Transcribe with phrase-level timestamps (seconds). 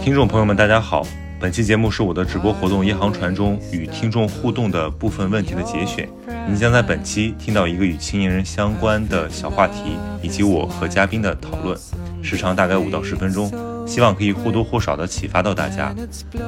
[0.00, 1.04] 听众朋友们，大家好。
[1.40, 6.08] 本期节目是我的直播活动《一航船》中与听众互动的部分问题的节选。
[6.46, 11.76] 您将在本期听到一个与青年人相关的小话题，以及我和嘉宾的讨论，
[12.22, 13.50] 时长大概五到十分钟，
[13.86, 15.94] 希望可以或多或少的启发到大家。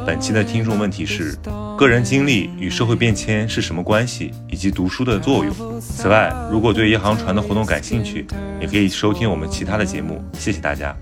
[0.07, 1.37] 本期的听众问题是：
[1.79, 5.81] 个人经历与社会变迁是什么关系，以及读书的作用。
[5.81, 8.27] 此外，如果对《夜航船》的活动感兴趣，
[8.61, 10.23] 也可以收听我们其他的节目。
[10.33, 10.97] 谢谢大家。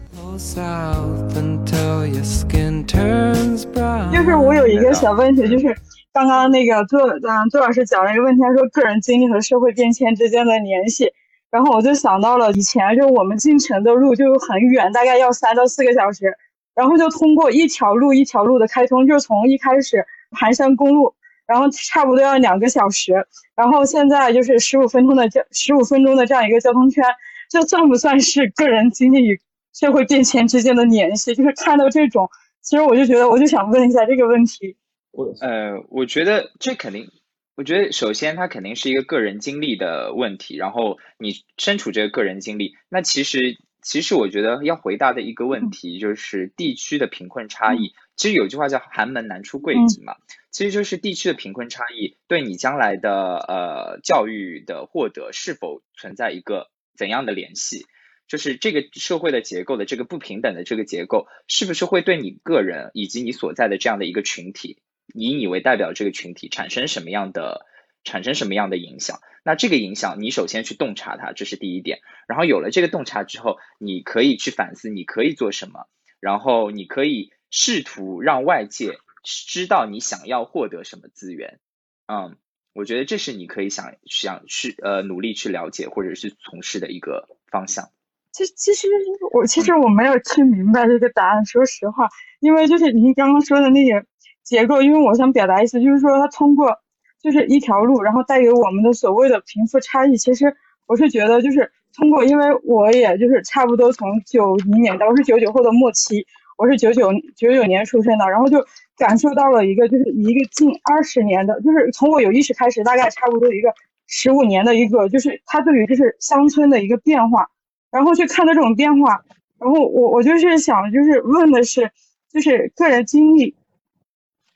[4.13, 5.77] 就是我有一个小问题，就是
[6.13, 11.13] 刚刚那个杜嗯杜老师讲了一个问题，他说个人经历和社会变迁之间的联系，
[11.55, 16.37] 然后我就想到了以前就我们进城的路就很远，大概要三到四个小时，
[16.75, 21.15] 然后就通过一条路一条路的开通，就从一开始盘山公路，
[21.47, 23.13] 然后差不多要两个小时，
[23.55, 27.05] 然后现在就是十五分钟的交十五分钟的这样一个交通圈，
[27.49, 29.41] 这算不算是个人经历与？
[29.73, 32.31] 社会变迁之间的联系，就是看到这种，
[32.63, 34.77] 其实我就觉得，我就想问一下这个问题。
[35.11, 37.09] 我呃，我觉得这肯定，
[37.57, 47.95] 我觉得首先它肯定是一个个人经历的问题，然后你身处这个个人经历，那其实其实我觉得要回答的一个问题就是地区的贫困差异。
[48.17, 50.15] 其实有句话叫寒门难出贵子嘛，
[50.51, 57.87] 其实就是地区的贫困差异对你将来的呃教育的获得是否存在一个怎样的联系。
[58.27, 64.79] 就是这个社会的结构的这个不平等的这个结构，是不是会对你个人以及你所在的这样的一个群体，
[65.15, 67.65] 以你为代表这个群体产生什么样的
[68.03, 69.21] 产生什么样的影响？
[69.45, 72.01] 那这个影响，你首先去洞察它，这是第一点。
[72.27, 75.87] 然后有了这个洞察之后，你可以去反思，你可以做什么？
[76.19, 81.61] 然后你可以试图让外界知道你想要获得什么资源。
[82.07, 82.37] 嗯，
[82.73, 87.91] 我觉得这是你可以想想去呃努力去了解或者是从事的一个方向。
[88.33, 88.89] 其其实
[89.33, 92.09] 我其实我没有听明白这个答案，说实话，
[92.41, 94.05] 因为就是您刚刚说的那个
[94.45, 96.79] 结构，因为我想表达意思就是说，它通过
[97.21, 100.55] 就是一条路，然后带给我们的所谓的贫富差异，其实
[100.87, 106.27] 我是觉得就是通过，因为我也就是差不多从九零年代，我是九九后的末期，
[106.59, 108.65] 我是九九九九年出生的，然后就
[108.97, 113.73] 感受到了一个就是一个近二十年的，就是从我有意识开始，大概差不多一个
[114.07, 117.49] 十五年的一个，就是它对于就是乡村的一个变化。
[117.91, 119.23] 然后去看到这种变化，
[119.57, 121.93] 然后我我就是想就是问的是，
[122.33, 123.55] 就是个人经历，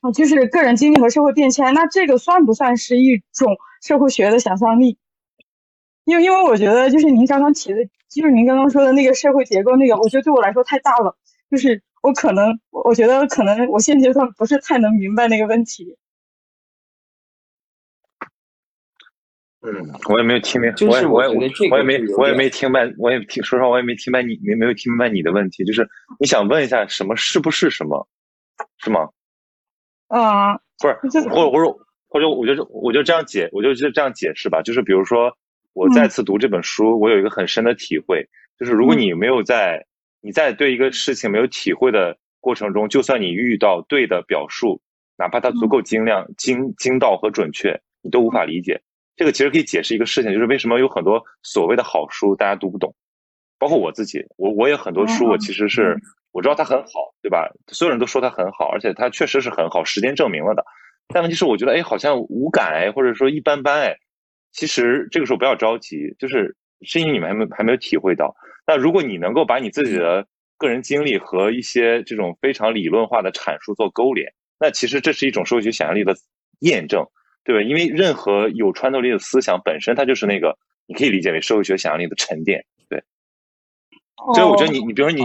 [0.01, 4.97] 啊，就是个人经历和社会变迁，那这个算不算是一种社会学的想象力？
[6.05, 11.17] 因为因为我觉得就是您刚刚提的，就是您刚刚说的那个社会结构那个，我觉得对我来说太大了，
[11.51, 15.97] 就是我可能我觉得可能我现阶段不是太能明白那个问题。
[19.61, 21.35] 嗯，我也没有听明，就是我也我
[21.73, 25.87] 我也没我也没听明白，我也听说实话，我也没听明白你没没有听明白你的问题，就是
[26.21, 28.09] 你想问一下什么是不是什么，
[28.79, 29.09] 是吗？
[30.09, 35.37] 啊，不是，或者或者或者我就我就这样解，我就就这样解释吧，就是比如说
[35.75, 38.27] 我再次读这本书，我有一个很深的体会，
[38.59, 39.87] 就是如果你没有在
[40.21, 44.81] 你在对一个事情没有体会的过程中，就算你遇到对的表述，
[45.17, 48.81] 哪怕它足够精亮、精精到和准确，你都无法理解。
[49.17, 52.95] 这个其实可以解释一个事情，就是为什么有很多所谓的好书大家读不懂，
[53.59, 56.01] 包括我自己，我我也很多书我其实是
[56.39, 57.51] 我知道它很好，对吧？
[57.67, 60.65] 所有人都说它很好，而且它确实是很好，时间证明了的。
[61.09, 63.97] 但问题是，我觉得哎，好像无感哎，或者说一般般哎。
[64.53, 68.37] 其实这个时候不要着急，就是是因为你们还没还没有体会到。
[68.69, 70.25] 那如果你能够把你自己的
[70.57, 76.15] 个人经历和一些这种非常理论化的阐述做勾连，那其实这是一种社会学想象力的
[76.61, 77.05] 验证。
[77.43, 82.63] 对吧，因为任何有穿透力的思想本身，它就是那个，你可以理解为社会学想象力的沉淀。
[82.91, 83.03] 对，
[84.35, 85.23] 所以我觉得你，你比如说你，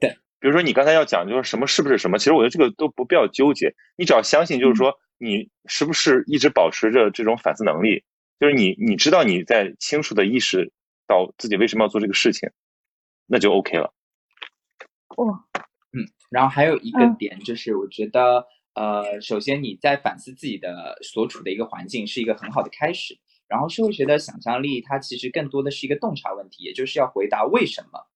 [0.00, 8.04] 对，比如说你刚才要讲，就是什么是不是什么，其实我觉得这个都不必要纠结，你只要相信，就是说你是不是一直保持着这种反思能力，
[8.38, 10.72] 就是你你知道你在清楚的意识
[11.06, 12.50] 到自己为什么要做这个事情，
[13.26, 13.92] 那就 OK 了。
[15.16, 15.44] 哦，
[15.92, 18.46] 嗯，然后还有一个点就是，我觉得。
[18.76, 23.18] 呃，首先你在反思自己的所处的一个环境是一个很好的开始。
[23.48, 28.06] 然后社会学的想象力，它其实更多的是一个洞察问题，也就是要回答为什么。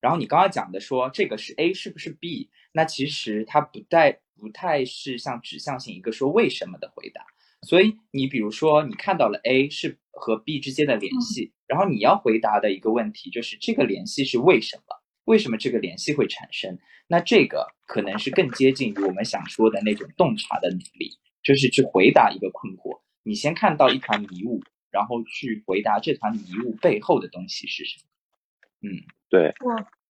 [0.00, 7.22] 然后你刚刚讲的说这个是 A 是不是 B，那其实它不带不太是像指向性一个说为什么的回答。
[7.62, 14.82] 所以你比如说你看到了 A 是和 B 之间的联系，然后你要回答的一个问题就是这个联系是为什么？
[15.24, 16.78] 为什么这个联系会产生？
[17.06, 23.00] 那这个可能是更接近于我们想说的那种洞察的能力，就是去回答一个困惑。
[23.24, 28.88] 你先看到一团迷雾，然后去回答这团迷雾背后的东西是什么。
[28.88, 29.52] 嗯，对，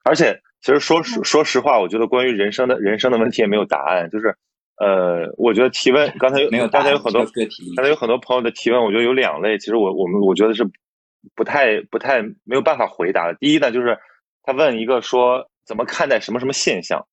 [0.05, 4.37] 而且其实说实说实话，我觉得关于人生的人生的问题也没有答案，就是
[4.79, 7.25] 呃，我觉得提问刚才有没有刚才有很多，
[7.77, 10.65] 刚才有很多朋友的提问，我觉得有两类，其实我我们我觉得是
[11.35, 13.35] 不太不太没有办法回答的。
[13.41, 13.99] 第一呢，就是
[14.45, 17.07] 他问一个说怎么看待什么什么现象，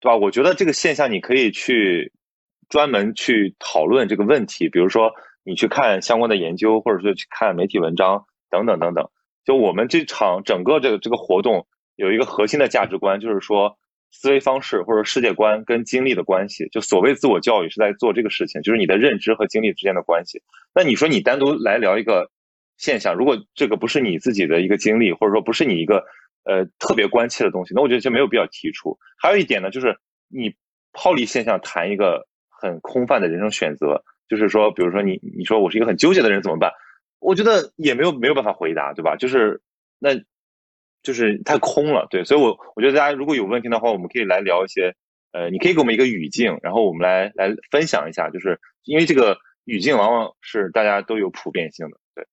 [0.00, 0.16] 对吧？
[0.16, 2.12] 我觉得这个现象你可以去
[2.68, 5.12] 专门去讨论这个问题，比如说
[5.42, 9.10] 你去看相关的研究，或者说去看媒体文章等等等等。
[9.44, 11.66] 就我们这场整个这个这个活动
[11.96, 13.78] 有一个核心的价值观，就是说
[14.10, 16.68] 思维方式或者世界观跟经历的关系。
[16.70, 20.42] 就所谓自我教育是在做这个事情，就是你的认知和经历之间的关系。
[20.74, 22.30] 那你说你单独来聊一个
[22.76, 26.04] 现象，如果这个不是你自己的一个经历，或者说不是你一个
[26.44, 28.98] 呃特别关切的东西，那我觉得就没有必要提出。
[29.18, 29.98] 还有一点呢，就是
[30.28, 30.54] 你
[30.92, 36.72] 抛离现象谈一个很空泛的人生选择，就是说，比如说你你说我是一个很纠结的人怎么办？
[37.20, 39.14] 我觉得也没有没有办法回答，对吧？
[39.16, 39.60] 就是
[39.98, 40.14] 那，
[41.02, 42.24] 就是太空了，对。
[42.24, 44.94] 所以，我我觉得大家如果有问题的话，我们可以来聊一些，
[45.32, 52.26] 呃，你可以给我们一个语境，然后我们来来分享一下，就是因为这个语境往往是大家都有普遍性的，对。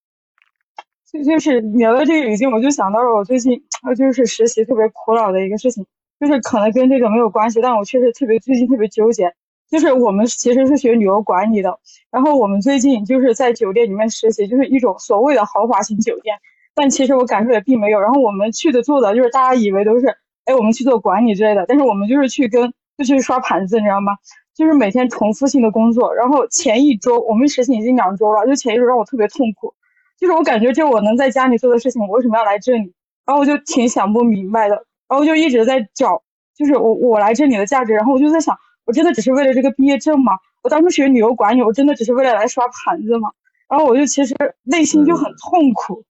[1.10, 5.86] 就就是聊到这个语境，我就想到了我最近呃就是实习特别苦恼的一个事情，
[6.20, 9.34] 就是可能跟这个没有关系，但我确实特别最近特别纠结。
[9.70, 11.78] 就是我们其实是学旅游管理的，
[12.10, 16.36] 然后我们最近就是在酒店里面实习，就是一种所谓的豪华型酒店，
[16.74, 18.00] 但其实我感受也并没有。
[18.00, 20.06] 然后我们去的做的就是大家以为都是，
[20.46, 24.14] 哎，我们去做管理之类的，但是我们就是去跟就去刷盘子，你知道吗？
[24.54, 26.14] 就是每天重复性的工作。
[26.14, 29.74] 然后前一周我们实习已经两周了，就前一周让我特别痛苦，
[30.18, 32.94] 就是我感觉这我能在家里做的事情，我为什么要来这里？
[33.26, 34.76] 然后我就挺想不明白的，
[35.10, 36.22] 然后就一直在找，
[36.56, 37.92] 就是我我来这里的价值。
[37.92, 38.56] 然后我就在想。
[38.88, 40.32] 我真的只是为了这个毕业证吗？
[40.62, 43.28] 我当初学旅游管理，我真的只是为了来刷盘子吗？
[43.68, 46.02] 然后我就其实内心就很痛苦，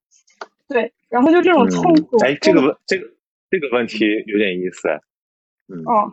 [0.69, 2.19] 对，然后就这种痛苦。
[2.25, 3.05] 哎，这个问这个
[3.51, 4.89] 这个问题有点意思，
[5.67, 5.83] 嗯。
[5.87, 6.13] 哦。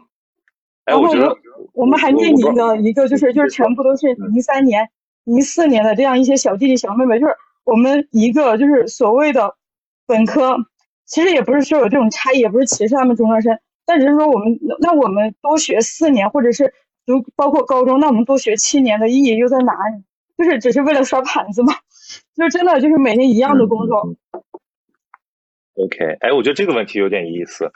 [0.85, 1.38] 然后我
[1.73, 4.89] 我们还面临的一个就是就是全部都是零三年、
[5.23, 9.56] 零四年的这样一些小弟弟小妹妹，就是我们一个就是所谓的
[10.07, 10.57] 本科，
[11.06, 13.59] 其实也不是说有这种差异，也不是歧视他们中专生。
[13.85, 16.73] 但只是说我们那我们多学四年，或者是
[17.05, 20.03] 读包括高中，那我们多学七年的意义又在哪里？
[20.37, 21.73] 就是只是为了刷盘子吗？
[22.35, 24.15] 就真的就是每天一样的工作。
[25.75, 27.71] OK，哎，我觉得这个问题有点意思。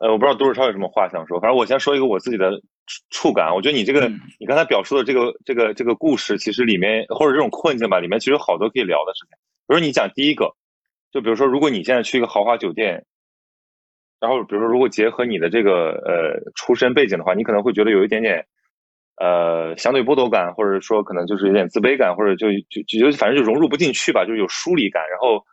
[0.00, 1.40] 呃，我不知道杜世超有什么话想说。
[1.40, 2.50] 反正我先说一个我自己的
[3.10, 3.54] 触感。
[3.54, 4.08] 我觉得你这个
[4.38, 9.36] 你刚才表述的这个这个这个故事，其实里面或者这种困境吧，里面其实有好多可以聊的事情。
[9.66, 10.54] 比如你讲第一个，
[11.10, 13.04] 就比如说如果你现在去一个豪华酒店。
[14.26, 18.44] 然后，比如说，如果结合你的这个呃出身背景的话，你可能会觉得有一点点
[19.20, 25.08] 呃相对剥夺感，或者说可能就是有点自卑感，或者就就就反正就融入不进去吧，就是有疏离感。
[25.08, 25.44] 然后，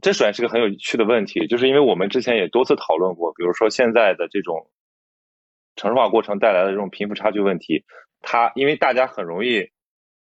[0.00, 4.70] 这首先是个很有趣的问题，就是因为我们之前也多次讨论过，比如说现在的这种
[5.76, 7.84] 城市化过程带来的这种贫富差距问题，
[8.22, 9.68] 它因为大家很容易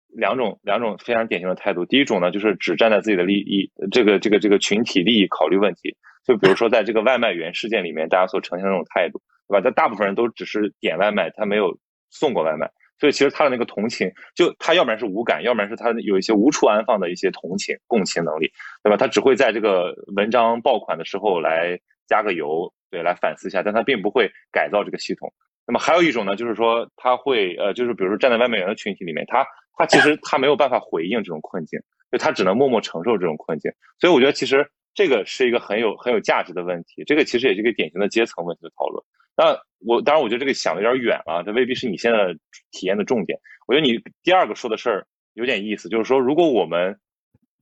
[0.08, 5.96] 两种两种非常典型的态度，第一种呢就是只站在自己的利益这个这个这个群体利益考虑问题。
[6.24, 9.60] 就比如说，在这个外卖员事件里面，大家所呈现的那种态度，对吧？
[9.64, 11.76] 但大部分人都只是点外卖，他没有
[12.10, 18.52] 送过外卖，所以其实他的那个同情，就他要不然是无感，要不然是他有一些无处安放的一些同情、共情能力，
[18.82, 18.96] 对吧？
[18.96, 25.32] 他只会在这个文章爆款的时候来加个油，对，来反思一下，但他并不会改造这个系统。
[25.66, 29.46] 那么还有一种呢，就是说他会，呃，就是比如说站在外卖员的群体里面，他
[29.76, 31.80] 他其实他没有办法回应这种困境，
[32.12, 33.72] 就他只能默默承受这种困境。
[33.98, 34.70] 所以我觉得其实。
[34.94, 39.02] 这个是一个很有很有价值的问题，这个其实也是一个典型的阶层问题的讨论。
[39.36, 42.34] 那我当然我觉得这个想的有点远了，这未必是你现在
[42.72, 43.38] 体验的重点。
[43.66, 46.98] 我觉得你第二个说的事儿有点意思，就是说如果我们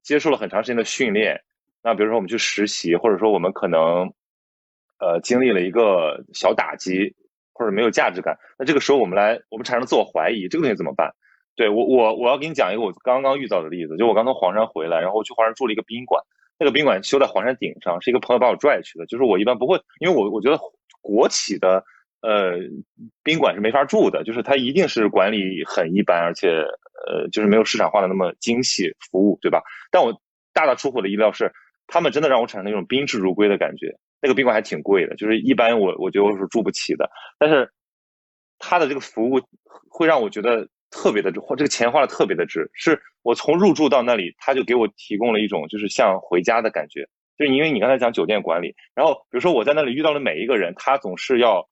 [0.02, 1.40] 接受了很长时间的训练，
[1.82, 4.12] 那比如说我们去实习，或者说我们可能
[4.98, 7.14] 呃经历了一个小打击
[7.52, 11.14] 或者没有价值感，那这个时候我们来我们产生自我怀疑，这个东西怎么办？
[11.54, 16.22] 对我我我要给你讲一个我刚刚遇到的例子，就我刚从黄山回来，然后我去黄山住了一个宾馆。
[16.58, 19.06] 那个宾馆修在黄山顶上，是一个朋友把我拽去的。
[19.06, 20.58] 就是我一般不会，因为我我觉得
[21.00, 21.84] 国企的
[22.20, 22.54] 呃
[23.22, 26.48] 宾馆是没法住的，就是它一定是管理很一般，而且
[27.06, 29.62] 呃就是没有市场化的那么精细服务，对吧？
[29.90, 30.12] 但我
[30.52, 31.52] 大大出乎我的意料是，
[31.86, 33.96] 他们真的让我产生那种宾至如归的感觉。
[34.20, 37.70] 那个宾馆还挺贵的，就是一般我我觉得我是住不起的，但是
[38.58, 39.40] 他的这个服务
[39.88, 40.68] 会让我觉得。
[40.90, 47.08] 特别的花这个钱花的特别的值，是我从入住到那里，他就给我提供了一种就是像回家的感觉。
[47.36, 51.68] 就是因为你刚才讲酒店管理，然后比如说我在那里遇到了每一个人，他总是要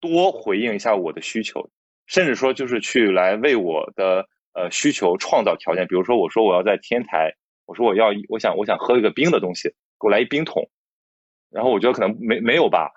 [0.00, 1.68] 多回应一下我的需求，
[2.06, 5.86] 甚至说就是去来为我的呃需求创造条件。
[5.86, 7.34] 比如说我说我要在天台，
[7.66, 10.70] 我说我要我想我想喝一个冰的东西，给我来一冰桶。
[11.50, 12.90] 然后我觉得可能没没有吧，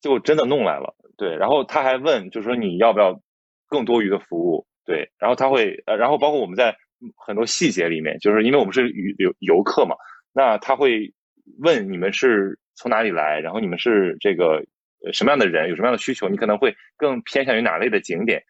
[0.00, 3.20] 结果真的弄来了，对，然后他还问，就是说你要不要
[3.66, 6.74] 更多余的服务，对，然后他会，呃，然后包括我们在
[7.16, 9.94] 很多细节里面，就是因为我们是游游游客嘛，
[10.32, 11.14] 那他会
[11.60, 14.64] 问你们是从哪里来，然后你们是这个
[15.12, 18.42] 什么样的人，有什么样的需求，你可能会更偏向于哪类的景点。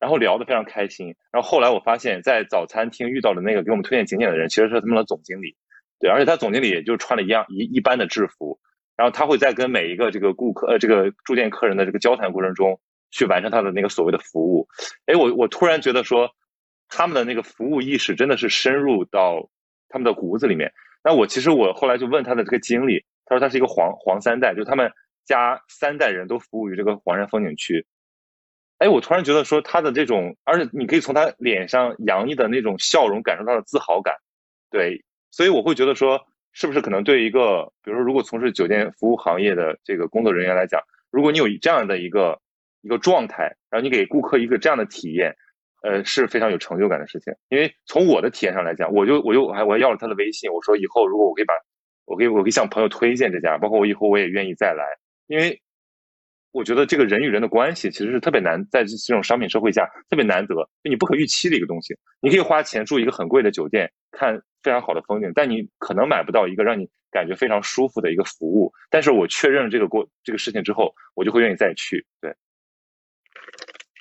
[0.00, 1.14] 然后聊得非常开心。
[1.30, 5.54] 然后后来我发现，在早餐厅遇到的那个给我们推荐景点的人，其实是他们的总经理。
[6.00, 8.58] 对，而且他总经理也就穿了一样一一般的制服。
[8.96, 14.68] 然后他会在跟每一个这个顾客呃这个住店客人的这个交谈过程中，去完成他的那个所谓的服务。
[15.06, 16.30] 哎，我我突然觉得说，
[16.88, 19.48] 他们的那个服务意识真的是深入到
[19.88, 20.72] 他们的骨子里面。
[21.02, 24.92] 那我其实我后来就问他的这个经历，他说他是一个黄黄三代，就他们
[25.24, 27.86] 家三代人都服务于这个黄山风景区。
[28.78, 34.14] 哎，我突然觉得说他的这种，而且你可以从他脸上洋溢的那种笑容感受到的自豪感，
[34.70, 42.40] 对，所以我会觉得说，是不是可能对一个，比如说如果从事酒店服务行业的这个工作人员来讲，如果你有这样的一个
[42.82, 45.34] 一个状态，然后你给顾客一个这样的体验，
[45.82, 47.32] 呃，是非常有成就感的事情。
[47.48, 51.54] 因为从我的体验上来讲，我就我就还我还要了他的微信，我说以后如果我可以把，
[52.04, 54.84] 我可以我可以向朋友推荐这家，包括我以后我也愿意再来，
[55.26, 55.60] 因为。
[56.52, 61.96] 我觉得这个人与人的关系其实是特别难，在这种商品社会下特别难得，就你不可预期的一个东西。
[62.20, 68.72] 你可以花钱住一个很贵的酒店，看非常好的风景，但你可能买不到一个让你感觉非常舒服的一个服务。
[68.90, 72.04] 但是我确认了这个过这个事情之后，我就会愿意再去。
[72.20, 72.34] 对，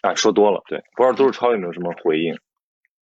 [0.02, 2.38] 啊，说多了，对，不知道都是超有没有什么回应？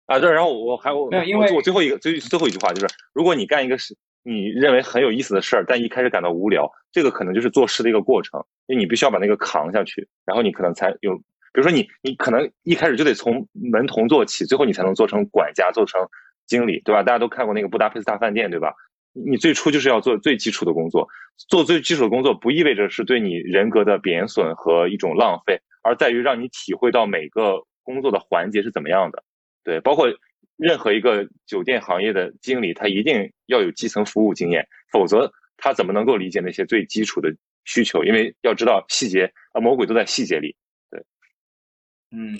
[0.06, 3.96] 啊，对，然后我还有，没有，因为我最后一个最最后一句话就是，如果你干一个事。
[4.22, 16.06] 你认为很有意思的事儿，但一开始感到无聊，这个可能就是做事的一个过程，因为你必须要把那个扛下去，然后你可能才有，比如说你，你可能一开始就得从门童做起，最后你才能做成管家，做成
[16.46, 17.02] 经理，对吧？
[17.02, 18.74] 大家都看过那个布达佩斯大饭店，对吧？
[19.14, 21.08] 你最初就是要做最基础的工作，
[21.48, 29.24] 做最基础的工作不意味着是对你人格的贬损和一种浪费，而在于让你体会到每个工作的环节是怎么样的，
[29.64, 30.08] 对，包括。
[30.62, 38.04] 任何一个酒店行业的经理，他一定要有基层服务经验，否则他怎么能够理解那些最基础的需求？
[38.04, 40.54] 因为要知道细节啊，魔鬼都在细节里。
[40.92, 41.02] 对，
[42.12, 42.38] 嗯，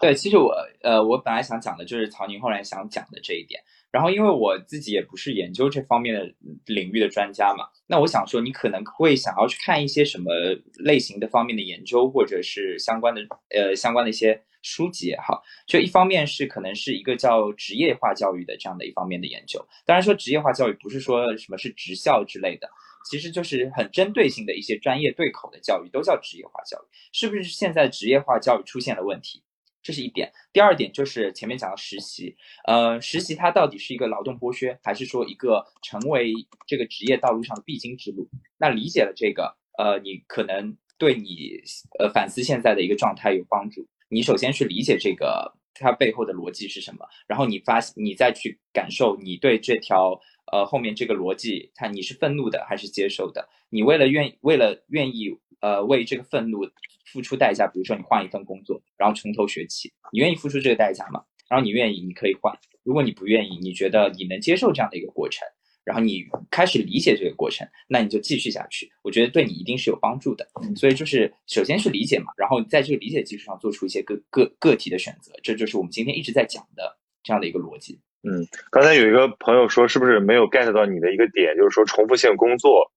[0.00, 3.60] 对，其实我呃，我本来想讲的就是曹宁后来想讲的这一点。
[3.90, 6.32] 然后，因为我自己也不是研究这方面的
[6.66, 10.30] 领域的专家嘛，那我想说，你可能会想要去看一些什么
[10.76, 15.42] 类型的方面的研究，或者是相关的呃相关的一些书籍也好。
[15.66, 19.58] 就一方面是可能是一个叫职业化教育的这样的一方面的研究。
[19.84, 22.68] 当然说职业化教育不是说什么是职校之类的，
[23.10, 26.86] 其实就是很针对性的一些专业对口的教育都叫职业化教育。
[27.12, 29.42] 是不是现在职业化教育出现了问题？
[29.82, 36.34] 这是一点，第二点就是前面讲的实习，呃，实习它到底是一个劳动剥削，还是说一个成为
[36.66, 38.28] 这个职业道路上的必经之路？
[38.58, 41.58] 那理解了这个，呃，你可能对你
[41.98, 43.88] 呃反思现在的一个状态有帮助。
[44.10, 50.20] 你首先去理解这个它背后的逻辑是什么，然后你发你再去感受你对这条
[50.52, 53.48] 呃后面这个逻辑，它你是愤怒的还是接受的？
[53.70, 56.68] 你为了愿为了愿意呃为这个愤怒。
[57.12, 61.22] 付出代价，比如说你换一份工作，然后从头学起，你愿意付出这个代价吗？
[61.48, 65.44] 然后你愿意，你可以换；如果你不愿意，你觉得你能接受这样的一个过程，
[65.84, 68.88] 然后你开始理解这个过程，那你就继续下去。
[69.02, 70.46] 我觉得对你一定是有帮助的。
[70.76, 77.98] 所以就是首先是理解嘛，然后在这个理解基础上做出一些个个个体的选择，这就是我们今天一直在讲的这样的一个逻辑。
[78.22, 82.92] 嗯，刚才有一个朋友说，是不是没有 get 到你的一个点，就是说重复性工作。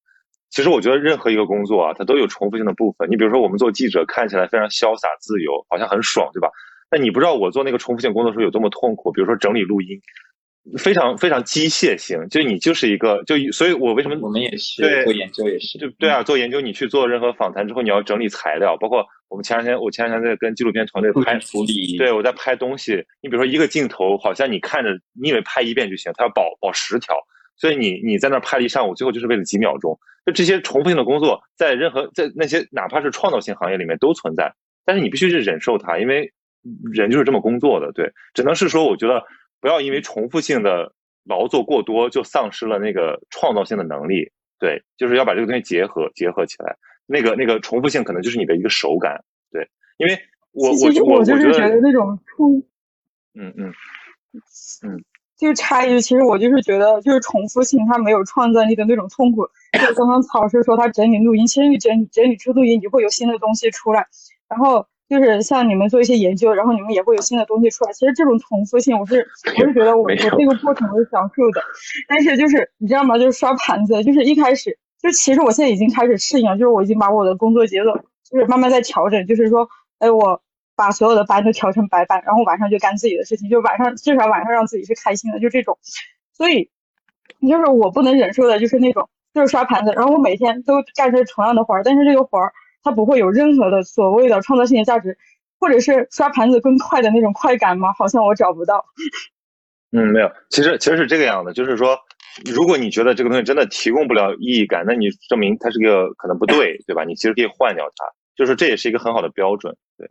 [0.53, 3.09] 其实我觉得任何一个工作啊，它都有重复性的部分。
[3.09, 6.47] 你比如说，我们做记者看起来非常潇洒自由，好像很爽，对吧？
[6.91, 9.11] 但你不知道我做那个重复性工作的时候有多么痛苦。
[9.11, 9.99] 比如说整理录音，
[10.77, 23.03] 非常非常机械性，就你就是一个就，所以我为什么我们也是做研究也是，对对啊，做研究你去做任何访谈之后，你要整理材料，包括我们前两天我前两天在跟纪录片团队拍处理，对我在拍东西。
[23.23, 27.15] 你比如说一个镜头，好像你看着你以为拍一遍就行，它要保保十条。
[27.55, 29.97] 所以你你在那儿拍了一上午，最后就是为了几秒钟。
[30.25, 34.53] 就这些重复性的工作，在任何在那些哪怕是创造性行业里面都存在，
[34.85, 36.31] 但是你必须是忍受它，因为
[36.93, 37.91] 人就是这么工作的。
[37.91, 39.21] 对，只能是说，我觉得
[39.59, 40.93] 不要因为重复性的
[41.25, 44.31] 劳作过多，就丧失了那个创造性的能力。
[44.59, 46.77] 对，就是要把这个东西结合结合起来。
[47.05, 49.21] 那个那个重复性可能就是你的一个手感。
[49.51, 49.67] 对，
[49.97, 50.17] 因为
[50.51, 52.63] 我我我就是觉得那种重，
[53.33, 53.73] 嗯嗯
[54.87, 55.03] 嗯。
[55.37, 59.47] 就差异，其实我就是觉得，就是重复性，它没有创造力的那种痛苦。
[59.73, 64.05] 就刚刚曹老师说他整理录音，其实你整整理出录音，你会有新的东西出来。
[64.47, 67.91] 然后就是像你们做一些研究，然后你们也会有新的东西出来。
[67.93, 69.27] 其实这种重复性，我是
[69.59, 71.61] 我是觉得我 我这个过程我是享受的。
[72.07, 73.17] 但是就是你知道吗？
[73.17, 77.91] 就是刷盘子，就是一开始就其实我现在已经开始适应了，就是我已经把我的工作节奏
[78.29, 79.67] 就是慢慢在调整，就是说，
[79.99, 80.41] 哎，我
[80.75, 85.77] 把所有的班都调成白班，然后晚上就干自己的事情，就晚上至少晚上让自己是开心的，就这种。
[86.33, 86.69] 所以，
[87.41, 92.53] 就是我不能忍受的就是那种就是刷盘子，然后我每天都干着同样的活儿，但是这个活儿
[92.83, 95.17] 它不会有任何的所谓的创造性的价值，
[95.59, 97.93] 或者是刷盘子更快的那种快感吗？
[97.97, 98.85] 好像我找不到。
[99.91, 101.97] 嗯，没有，其实其实是这个样子，就是说。
[102.51, 107.03] 如果你觉得这个东西真的提供不了意义感，那你证明它是个可能不对，对吧？
[107.03, 110.09] 你其实可以换掉它，就是这也是一个很好的标准，对。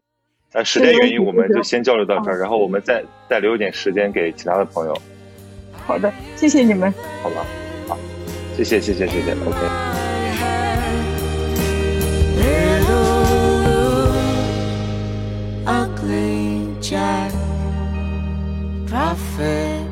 [0.53, 4.95] 呃，时间原因，我们就先交流到这儿，然后我们再再留一点时间给其他的朋友。
[5.87, 6.93] 好的，谢谢你们。
[7.23, 7.47] 好吧，
[7.89, 7.99] 好，
[8.55, 9.57] 谢谢谢谢谢谢，OK。
[15.65, 17.33] Ugly Jack
[18.87, 19.87] Prophet